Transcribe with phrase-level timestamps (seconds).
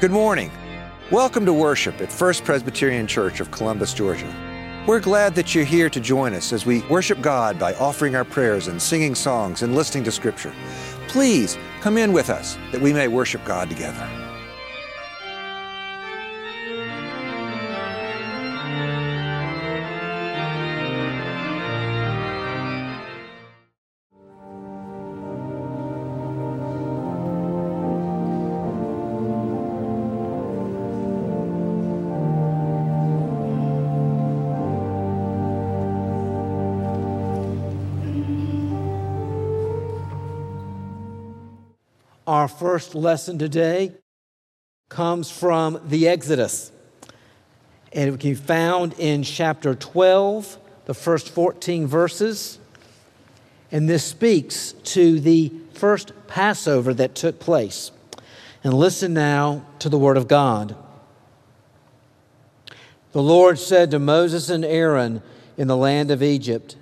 [0.00, 0.52] Good morning.
[1.10, 4.32] Welcome to worship at First Presbyterian Church of Columbus, Georgia.
[4.86, 8.24] We're glad that you're here to join us as we worship God by offering our
[8.24, 10.54] prayers and singing songs and listening to Scripture.
[11.08, 14.27] Please come in with us that we may worship God together.
[42.28, 43.94] Our first lesson today
[44.90, 46.70] comes from the Exodus.
[47.90, 52.58] And it can be found in chapter 12, the first 14 verses.
[53.72, 57.92] And this speaks to the first Passover that took place.
[58.62, 60.76] And listen now to the Word of God.
[63.12, 65.22] The Lord said to Moses and Aaron
[65.56, 66.76] in the land of Egypt,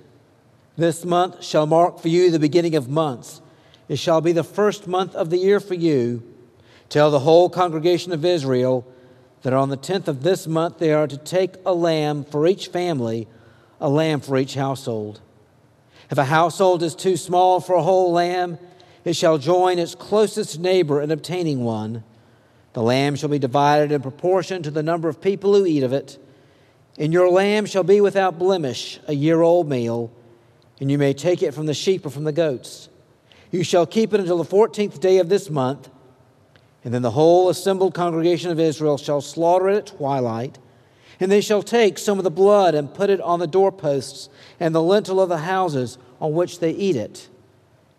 [0.75, 3.39] This month shall mark for you the beginning of months.
[3.87, 6.23] It shall be the first month of the year for you.
[6.89, 8.85] Tell the whole congregation of Israel
[9.43, 12.67] that on the tenth of this month they are to take a lamb for each
[12.67, 13.27] family,
[13.79, 15.21] a lamb for each household.
[16.09, 18.57] If a household is too small for a whole lamb,
[19.03, 22.03] it shall join its closest neighbor in obtaining one.
[22.73, 25.93] The lamb shall be divided in proportion to the number of people who eat of
[25.93, 26.17] it.
[26.97, 30.11] And your lamb shall be without blemish, a year old male,
[30.79, 32.89] and you may take it from the sheep or from the goats.
[33.51, 35.89] You shall keep it until the fourteenth day of this month,
[36.83, 40.59] and then the whole assembled congregation of Israel shall slaughter it at twilight.
[41.19, 44.75] And they shall take some of the blood and put it on the doorposts and
[44.75, 47.27] the lintel of the houses on which they eat it.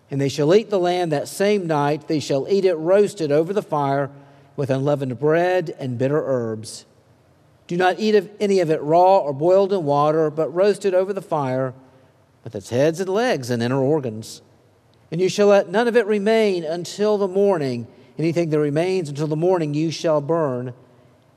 [0.08, 2.06] And they shall eat the lamb that same night.
[2.06, 4.10] They shall eat it roasted over the fire
[4.54, 6.86] with unleavened bread and bitter herbs.
[7.66, 11.12] Do not eat of any of it raw or boiled in water, but roasted over
[11.12, 11.74] the fire
[12.44, 14.42] with its heads and legs and inner organs.
[15.10, 17.86] And you shall let none of it remain until the morning.
[18.18, 20.74] Anything that remains until the morning you shall burn.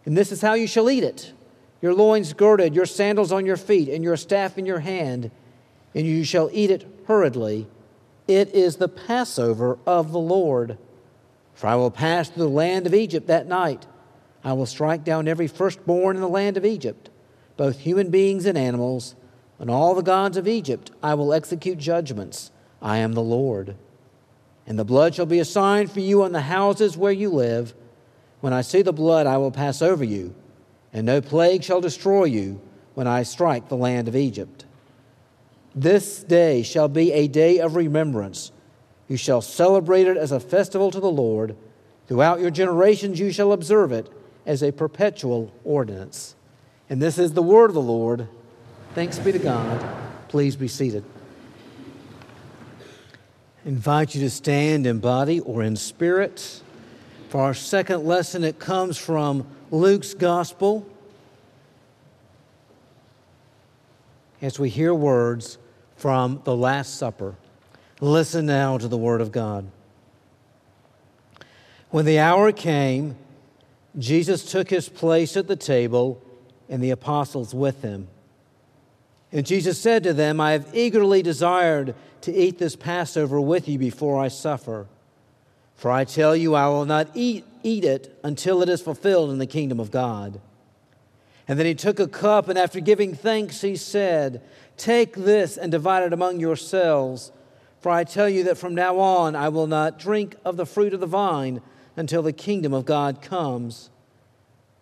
[0.06, 1.34] And this is how you shall eat it
[1.82, 5.32] your loins girded, your sandals on your feet, and your staff in your hand,
[5.96, 7.68] and you shall eat it hurriedly.
[8.28, 10.78] It is the Passover of the Lord.
[11.56, 13.88] For I will pass through the land of Egypt that night.
[14.44, 17.10] I will strike down every firstborn in the land of Egypt,
[17.58, 19.16] both human beings and animals,
[19.60, 22.52] and all the gods of Egypt I will execute judgments.
[22.82, 23.76] I am the Lord.
[24.66, 27.74] And the blood shall be a sign for you on the houses where you live.
[28.40, 30.34] When I see the blood, I will pass over you,
[30.92, 32.60] and no plague shall destroy you
[32.96, 34.66] when I strike the land of Egypt.
[35.76, 38.52] This day shall be a day of remembrance.
[39.08, 41.56] You shall celebrate it as a festival to the Lord.
[42.08, 44.10] Throughout your generations, you shall observe it
[44.46, 46.36] as a perpetual ordinance.
[46.90, 48.28] And this is the word of the Lord.
[48.96, 49.86] Thanks be to God.
[50.28, 51.06] Please be seated
[53.66, 56.62] invite you to stand in body or in spirit.
[57.30, 60.88] For our second lesson, it comes from Luke's Gospel.
[64.42, 65.58] As we hear words
[65.96, 67.36] from the Last Supper,
[68.00, 69.70] listen now to the Word of God.
[71.92, 73.16] When the hour came,
[74.00, 76.22] Jesus took his place at the table
[76.70, 78.08] and the apostles with him.
[79.32, 83.78] And Jesus said to them, I have eagerly desired to eat this Passover with you
[83.78, 84.88] before I suffer.
[85.76, 89.38] For I tell you, I will not eat, eat it until it is fulfilled in
[89.38, 90.42] the kingdom of God.
[91.48, 94.42] And then he took a cup, and after giving thanks, he said,
[94.78, 97.32] Take this and divide it among yourselves.
[97.82, 100.94] For I tell you that from now on I will not drink of the fruit
[100.94, 101.62] of the vine
[101.96, 103.91] until the kingdom of God comes.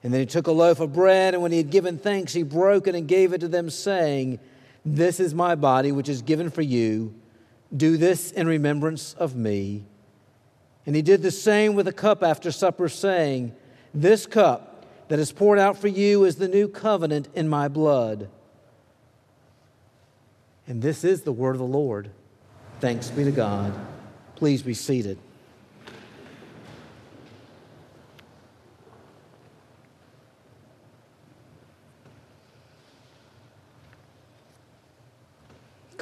[0.04, 2.44] And then he took a loaf of bread, and when he had given thanks, he
[2.44, 4.40] broke it and gave it to them, saying,
[4.86, 7.14] This is my body, which is given for you.
[7.76, 9.84] Do this in remembrance of me.
[10.86, 13.54] And he did the same with the cup after supper, saying,
[13.94, 18.29] This cup that is poured out for you is the new covenant in my blood.
[20.66, 22.12] And this is the word of the Lord.
[22.79, 23.73] Thanks be to God.
[24.35, 25.18] Please be seated.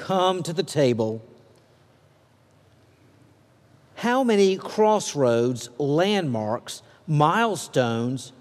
[0.07, 1.21] Come to the table,
[3.95, 8.31] how many crossroads, landmarks, milestones,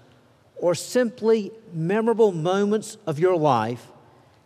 [0.58, 3.88] or simply memorable moments of your life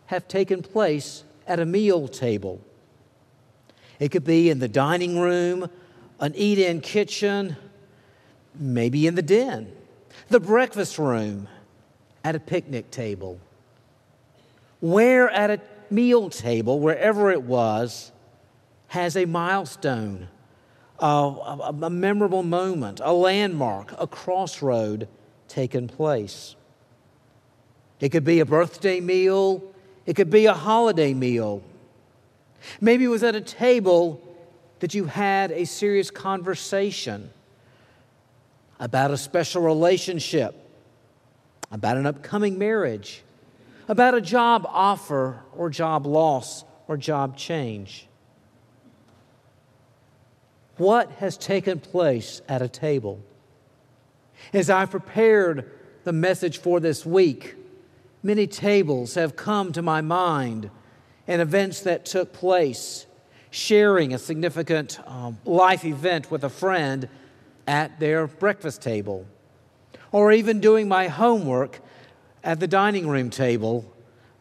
[0.07, 2.59] have taken place at a meal table?
[3.99, 5.69] It could be in the dining room,
[6.19, 7.55] an eat in kitchen,
[8.55, 9.71] maybe in the den,
[10.29, 11.47] the breakfast room,
[12.23, 13.39] at a picnic table.
[14.79, 18.11] Where at a meal table, wherever it was,
[18.87, 20.27] has a milestone,
[20.99, 25.07] a, a, a memorable moment, a landmark, a crossroad
[25.47, 26.55] taken place.
[27.99, 29.63] It could be a birthday meal,
[30.05, 31.63] it could be a holiday meal.
[32.79, 34.21] Maybe it was at a table
[34.79, 37.29] that you had a serious conversation
[38.79, 40.55] about a special relationship,
[41.71, 43.23] about an upcoming marriage,
[43.87, 48.07] about a job offer or job loss or job change.
[50.77, 53.19] What has taken place at a table?
[54.53, 55.69] As I prepared
[56.03, 57.55] the message for this week,
[58.23, 60.71] many tables have come to my mind
[61.27, 63.05] and events that took place,
[63.51, 67.07] sharing a significant um, life event with a friend
[67.67, 69.27] at their breakfast table,
[70.11, 71.79] or even doing my homework
[72.43, 73.91] at the dining room table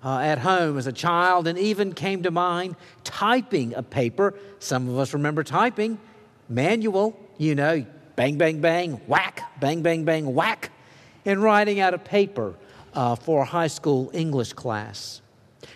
[0.02, 4.34] uh, at home as a child, and even came to mind typing a paper.
[4.58, 5.98] Some of us remember typing,
[6.48, 7.84] manual, you know,
[8.16, 10.70] bang, bang, bang, whack, bang, bang, bang, whack,
[11.24, 12.54] and writing out a paper
[12.94, 15.20] uh, for a high school English class.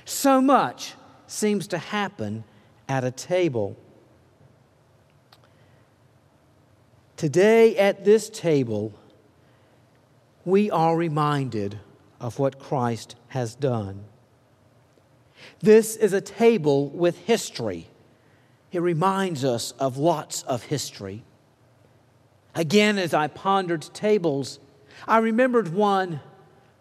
[0.04, 0.94] So much
[1.26, 2.44] seems to happen
[2.88, 3.76] at a table.
[7.16, 8.92] Today, at this table,
[10.44, 11.78] we are reminded
[12.20, 14.04] of what Christ has done.
[15.60, 17.88] This is a table with history.
[18.72, 21.22] It reminds us of lots of history.
[22.54, 24.58] Again, as I pondered tables,
[25.06, 26.20] I remembered one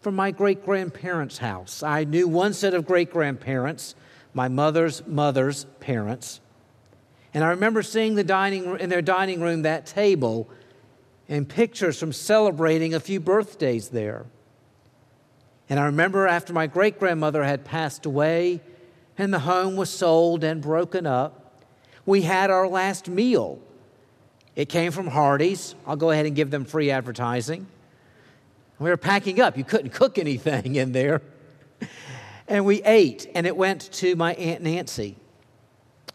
[0.00, 1.82] from my great grandparents' house.
[1.82, 3.94] I knew one set of great grandparents,
[4.32, 6.40] my mother's mother's parents.
[7.32, 10.48] And I remember seeing the dining, in their dining room that table
[11.28, 14.26] and pictures from celebrating a few birthdays there.
[15.68, 18.60] And I remember after my great grandmother had passed away
[19.16, 21.62] and the home was sold and broken up,
[22.04, 23.58] we had our last meal.
[24.56, 25.74] It came from Hardee's.
[25.86, 27.66] I'll go ahead and give them free advertising.
[28.78, 29.56] We were packing up.
[29.56, 31.22] You couldn't cook anything in there.
[32.46, 35.16] And we ate, and it went to my Aunt Nancy.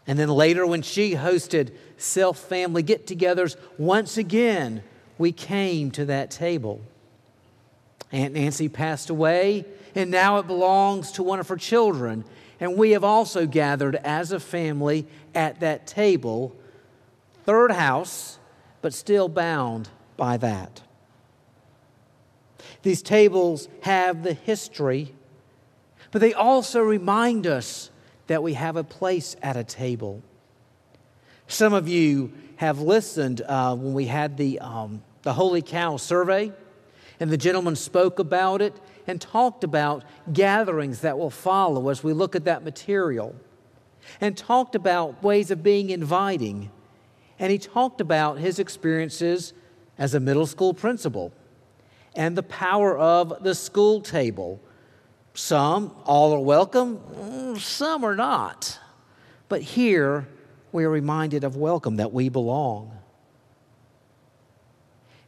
[0.06, 4.82] And then later, when she hosted self family get togethers, once again,
[5.18, 6.80] we came to that table.
[8.12, 9.64] Aunt Nancy passed away,
[9.94, 12.24] and now it belongs to one of her children.
[12.58, 16.54] And we have also gathered as a family at that table,
[17.44, 18.38] third house,
[18.82, 20.82] but still bound by that.
[22.82, 25.14] These tables have the history,
[26.10, 27.90] but they also remind us
[28.26, 30.22] that we have a place at a table.
[31.46, 36.52] Some of you have listened uh, when we had the, um, the Holy Cow survey,
[37.20, 38.74] and the gentleman spoke about it
[39.06, 43.36] and talked about gatherings that will follow as we look at that material,
[44.20, 46.70] and talked about ways of being inviting.
[47.38, 49.52] And he talked about his experiences
[49.98, 51.32] as a middle school principal
[52.16, 54.60] and the power of the school table.
[55.34, 58.78] Some, all are welcome, mm, some are not.
[59.48, 60.26] But here
[60.72, 62.92] we are reminded of welcome, that we belong.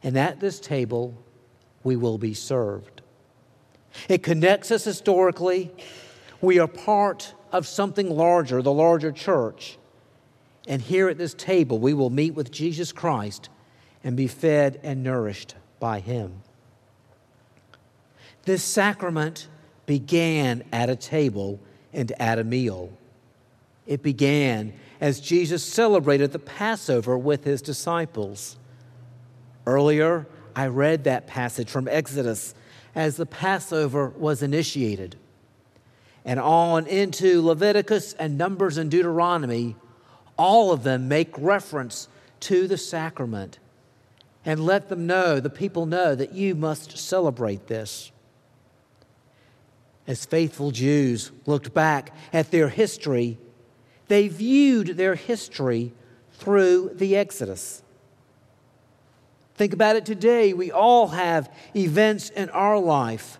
[0.01, 1.22] And at this table,
[1.83, 3.01] we will be served.
[4.09, 5.71] It connects us historically.
[6.41, 9.77] We are part of something larger, the larger church.
[10.67, 13.49] And here at this table, we will meet with Jesus Christ
[14.03, 16.41] and be fed and nourished by Him.
[18.43, 19.47] This sacrament
[19.85, 21.59] began at a table
[21.93, 22.91] and at a meal.
[23.85, 28.57] It began as Jesus celebrated the Passover with his disciples.
[29.65, 30.25] Earlier,
[30.55, 32.53] I read that passage from Exodus
[32.95, 35.15] as the Passover was initiated.
[36.25, 39.75] And on into Leviticus and Numbers and Deuteronomy,
[40.37, 42.07] all of them make reference
[42.41, 43.59] to the sacrament
[44.45, 48.11] and let them know, the people know, that you must celebrate this
[50.07, 53.37] as faithful Jews looked back at their history,
[54.07, 55.93] they viewed their history
[56.33, 57.81] through the Exodus.
[59.55, 60.53] Think about it today.
[60.53, 63.39] We all have events in our life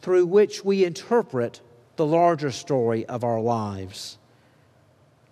[0.00, 1.60] through which we interpret
[1.96, 4.18] the larger story of our lives.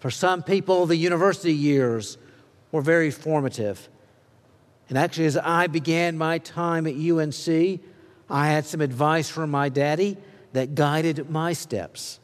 [0.01, 2.19] For some people, the university years
[2.73, 3.89] were very formative.
[4.89, 7.81] And actually, as I began my time at UNC,
[8.29, 10.17] I had some advice from my daddy
[10.53, 12.19] that guided my steps.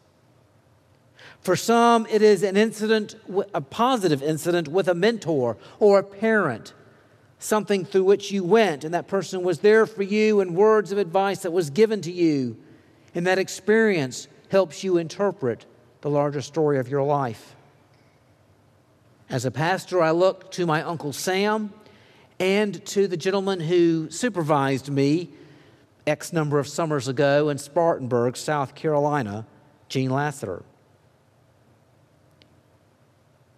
[1.41, 3.15] For some, it is an incident,
[3.55, 6.75] a positive incident with a mentor or a parent
[7.41, 10.99] something through which you went, and that person was there for you, and words of
[10.99, 12.57] advice that was given to you.
[13.15, 15.67] And that experience helps you interpret
[16.03, 17.57] the larger story of your life.
[19.29, 21.73] As a pastor, I look to my Uncle Sam
[22.39, 25.31] and to the gentleman who supervised me
[26.07, 29.47] X number of summers ago in Spartanburg, South Carolina,
[29.89, 30.63] Gene Lassiter.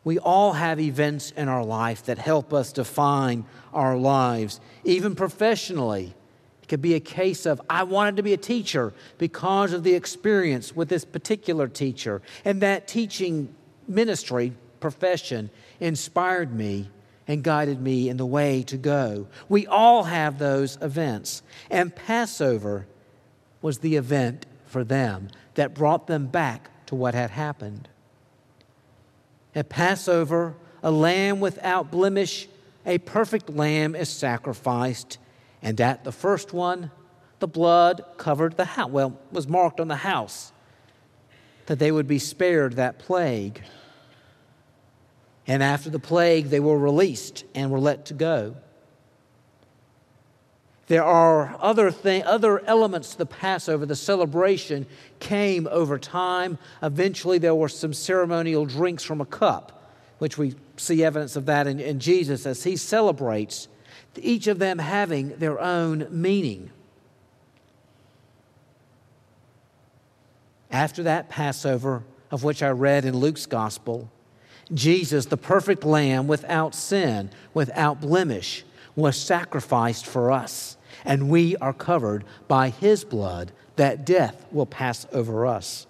[0.05, 6.15] We all have events in our life that help us define our lives, even professionally.
[6.63, 9.95] It could be a case of, I wanted to be a teacher because of the
[9.95, 13.55] experience with this particular teacher, and that teaching
[13.87, 16.91] ministry profession inspired me
[17.29, 19.29] and guided me in the way to go.
[19.49, 22.87] We all have those events, and Passover
[23.61, 27.89] was the event for them that brought them back to what had happened.
[29.55, 32.49] At Passover, a lamb without blemish,
[32.87, 35.19] a perfect lamb is sacrificed,
[35.61, 36.91] and at the first one,
[37.39, 40.53] the blood covered the house, well, was marked on the house,
[41.67, 43.63] that they would be spared that plague.
[45.47, 48.57] And after the plague, they were released and were let to go.
[50.89, 53.87] There are other, thing, other elements the Passover.
[53.87, 54.87] The celebration
[55.21, 56.59] came over time.
[56.83, 61.67] Eventually, there were some ceremonial drinks from a cup, which we see evidence of that
[61.67, 63.69] in, in Jesus as he celebrates,
[64.17, 66.71] each of them having their own meaning.
[70.71, 74.11] After that Passover, of which I read in Luke's gospel,
[74.73, 81.73] Jesus, the perfect lamb without sin, without blemish, was sacrificed for us, and we are
[81.73, 85.87] covered by his blood that death will pass over us.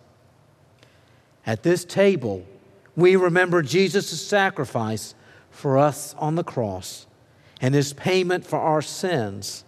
[1.44, 2.47] At this table,
[2.94, 5.14] we remember Jesus' sacrifice
[5.50, 7.06] for us on the cross
[7.61, 9.64] and his payment for our sins.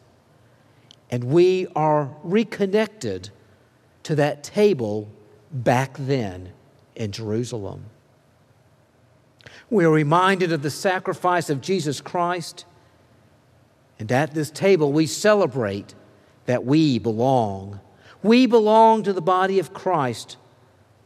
[1.11, 3.31] And we are reconnected
[4.05, 5.09] to that table
[5.51, 6.53] back then
[6.95, 7.87] in Jerusalem.
[9.71, 12.65] We are reminded of the sacrifice of Jesus Christ.
[13.99, 15.95] And at this table, we celebrate
[16.47, 17.81] that we belong.
[18.23, 20.37] We belong to the body of Christ,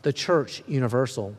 [0.02, 1.37] the church universal.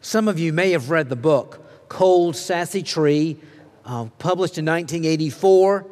[0.00, 3.38] Some of you may have read the book Cold Sassy Tree,
[3.84, 5.86] uh, published in 1984.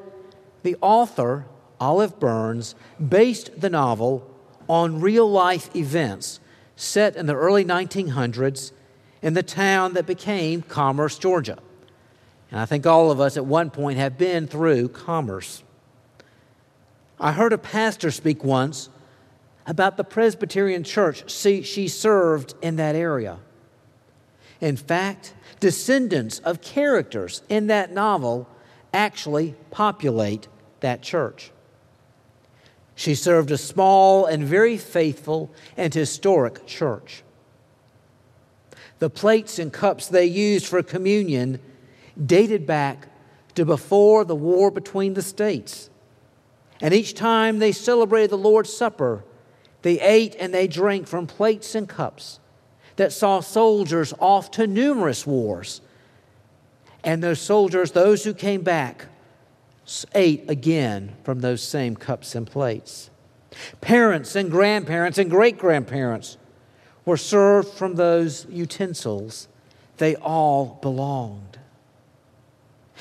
[0.63, 1.47] The author,
[1.81, 2.75] Olive Burns,
[3.09, 4.29] based the novel
[4.69, 6.41] on real life events
[6.77, 8.73] set in the early 1900s
[9.23, 11.59] in the town that became Commerce, Georgia.
[12.55, 15.65] And I think all of us at one point have been through Commerce.
[17.19, 18.91] I heard a pastor speak once
[19.67, 23.41] about the Presbyterian church See, she served in that area.
[24.61, 28.49] In fact, descendants of characters in that novel
[28.93, 30.47] actually populate
[30.79, 31.51] that church.
[32.95, 37.25] She served a small and very faithful and historic church
[39.01, 41.59] the plates and cups they used for communion
[42.23, 43.09] dated back
[43.55, 45.91] to before the war between the states.
[46.81, 49.25] And each time they celebrated the Lord's Supper,
[49.83, 52.41] they ate and they drank from plates and cups
[52.97, 55.81] that saw soldiers off to numerous wars.
[57.03, 59.07] And those soldiers, those who came back,
[60.15, 63.11] ate again from those same cups and plates.
[63.81, 66.39] Parents and grandparents and great grandparents
[67.05, 69.49] were served from those utensils.
[69.99, 71.59] They all belonged.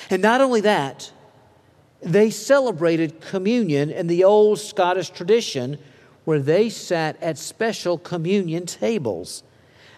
[0.09, 1.11] And not only that,
[2.01, 5.77] they celebrated communion in the old Scottish tradition
[6.25, 9.43] where they sat at special communion tables.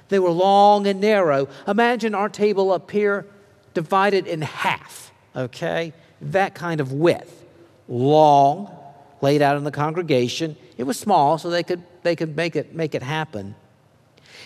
[0.09, 1.47] They were long and narrow.
[1.67, 3.25] Imagine our table up here
[3.73, 5.93] divided in half, okay?
[6.21, 7.43] That kind of width.
[7.87, 8.75] Long,
[9.21, 10.55] laid out in the congregation.
[10.77, 13.55] It was small, so they could, they could make, it, make it happen.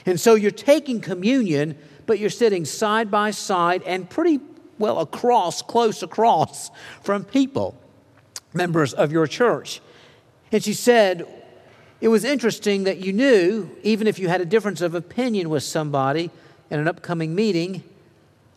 [0.06, 4.40] And so you're taking communion, but you're sitting side by side and pretty
[4.80, 6.72] well across, close across
[7.04, 7.80] from people,
[8.54, 9.82] members of your church.
[10.52, 11.28] And she said,
[12.02, 15.64] it was interesting that you knew, even if you had a difference of opinion with
[15.64, 16.32] somebody
[16.72, 17.84] in an upcoming meeting,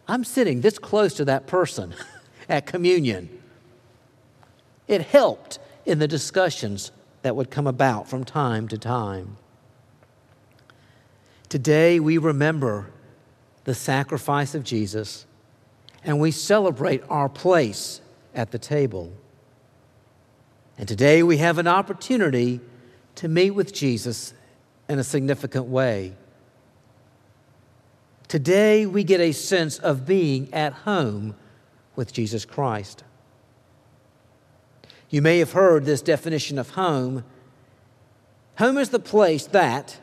[0.07, 1.95] I'm sitting this close to that person
[2.49, 3.29] at communion.
[4.87, 9.37] It helped in the discussions that would come about from time to time.
[11.49, 12.91] Today, we remember
[13.65, 15.27] the sacrifice of Jesus
[16.05, 18.01] and we celebrate our place
[18.35, 19.13] at the table.
[20.79, 22.61] And today, we have an opportunity
[23.17, 24.35] to meet with Jesus
[24.89, 26.15] in a significant way.
[28.27, 31.35] Today, we get a sense of being at home
[31.95, 33.05] with Jesus Christ.
[35.11, 37.25] You may have heard this definition of home.
[38.59, 39.99] Home is the place that,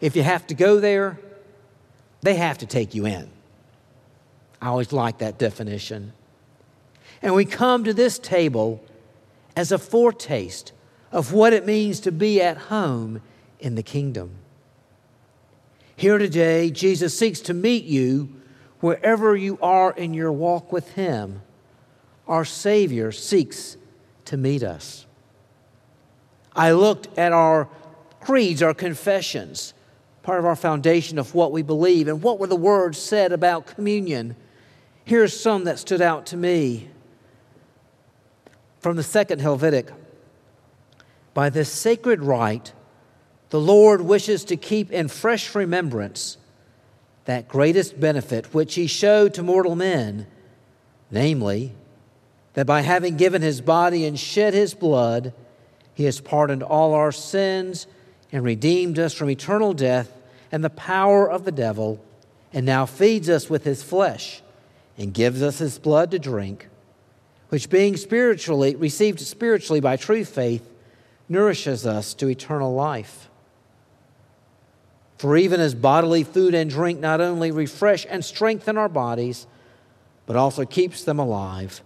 [0.00, 1.18] if you have to go there,
[2.20, 3.28] they have to take you in.
[4.62, 6.12] I always like that definition.
[7.20, 8.80] And we come to this table
[9.56, 10.72] as a foretaste
[11.10, 13.20] of what it means to be at home
[13.58, 14.36] in the kingdom.
[15.96, 18.40] Here today, Jesus seeks to meet you
[18.78, 21.42] wherever you are in your walk with Him.
[22.28, 23.76] Our Savior seeks
[24.26, 25.06] to meet us.
[26.54, 27.68] I looked at our
[28.20, 29.74] creeds, our confessions,
[30.22, 33.66] part of our foundation of what we believe, and what were the words said about
[33.66, 34.36] communion.
[35.04, 36.88] Here's some that stood out to me
[38.78, 39.90] from the Second Helvetic.
[41.34, 42.72] By this sacred rite,
[43.50, 46.38] the Lord wishes to keep in fresh remembrance
[47.24, 50.26] that greatest benefit which He showed to mortal men,
[51.10, 51.72] namely,
[52.54, 55.32] that by having given his body and shed his blood,
[55.94, 57.86] he has pardoned all our sins
[58.30, 60.12] and redeemed us from eternal death
[60.50, 62.02] and the power of the devil,
[62.52, 64.42] and now feeds us with his flesh
[64.98, 66.68] and gives us his blood to drink,
[67.48, 70.68] which being spiritually received spiritually by true faith,
[71.28, 73.28] nourishes us to eternal life.
[75.18, 79.46] For even as bodily food and drink not only refresh and strengthen our bodies,
[80.26, 81.82] but also keeps them alive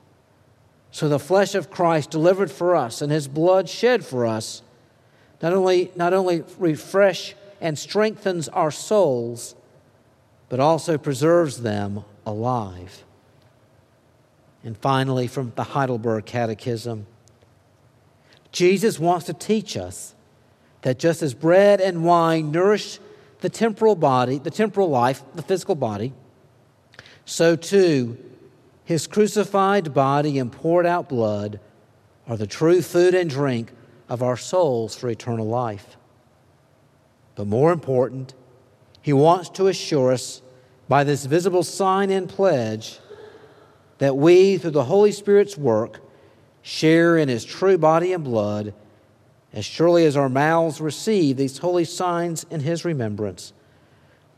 [0.97, 4.63] so the flesh of Christ delivered for us and his blood shed for us
[5.43, 9.55] not only, not only refresh and strengthens our souls,
[10.49, 13.05] but also preserves them alive.
[14.63, 17.07] And finally, from the Heidelberg Catechism,
[18.53, 20.15] Jesus wants to teach us
[20.83, 22.99] that just as bread and wine nourish
[23.41, 26.13] the temporal body, the temporal life, the physical body,
[27.25, 28.19] so too
[28.85, 31.59] his crucified body and poured out blood
[32.29, 33.73] are the true food and drink
[34.09, 35.97] of our souls for eternal life.
[37.35, 38.35] But more important,
[39.03, 40.41] he wants to assure us
[40.89, 42.99] by this visible sign and pledge
[43.99, 46.01] that we, through the Holy Spirit's work,
[46.63, 48.75] share in his true body and blood
[49.53, 53.53] as surely as our mouths receive these holy signs in his remembrance,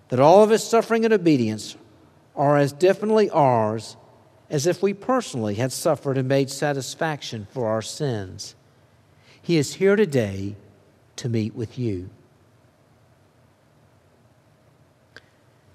[0.09, 1.77] that all of his suffering and obedience
[2.37, 3.97] are as definitely ours
[4.49, 8.55] as if we personally had suffered and made satisfaction for our sins.
[9.43, 10.57] He is here today
[11.17, 12.11] to meet with you.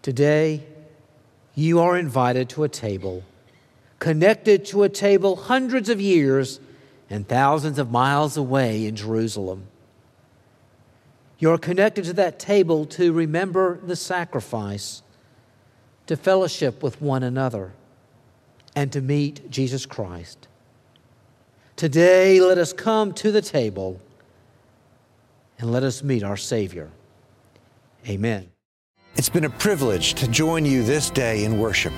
[0.03, 0.65] Today,
[1.55, 3.23] you are invited to a table,
[3.99, 6.59] connected to a table hundreds of years
[7.09, 9.67] and thousands of miles away in Jerusalem.
[11.39, 15.03] You're connected to that table to remember the sacrifice,
[16.07, 17.71] to fellowship with one another
[18.75, 20.49] and to meet Jesus Christ.
[21.77, 24.01] Today, let us come to the table
[25.59, 26.91] and let us meet our Savior.
[28.05, 28.52] Amen.
[29.15, 31.93] It's been a privilege to join you this day in worship.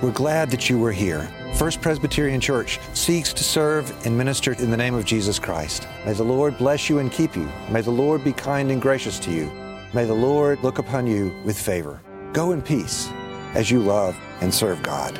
[0.00, 1.28] We're glad that you were here.
[1.54, 5.88] First Presbyterian Church seeks to serve and minister in the name of Jesus Christ.
[6.06, 7.50] May the Lord bless you and keep you.
[7.68, 9.50] May the Lord be kind and gracious to you.
[9.92, 12.00] May the Lord look upon you with favor.
[12.32, 13.10] Go in peace
[13.54, 15.18] as you love and serve God.